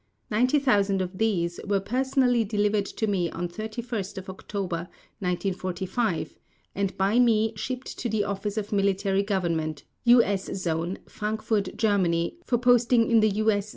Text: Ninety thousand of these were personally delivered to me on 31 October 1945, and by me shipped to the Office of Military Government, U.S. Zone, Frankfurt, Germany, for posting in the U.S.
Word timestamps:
Ninety 0.31 0.57
thousand 0.57 0.99
of 0.99 1.19
these 1.19 1.59
were 1.63 1.79
personally 1.79 2.43
delivered 2.43 2.87
to 2.87 3.05
me 3.05 3.29
on 3.29 3.47
31 3.47 4.01
October 4.27 4.77
1945, 5.19 6.39
and 6.73 6.97
by 6.97 7.19
me 7.19 7.53
shipped 7.55 7.99
to 7.99 8.09
the 8.09 8.23
Office 8.23 8.57
of 8.57 8.71
Military 8.73 9.21
Government, 9.21 9.83
U.S. 10.05 10.45
Zone, 10.59 10.97
Frankfurt, 11.07 11.77
Germany, 11.77 12.39
for 12.43 12.57
posting 12.57 13.11
in 13.11 13.19
the 13.19 13.29
U.S. 13.29 13.69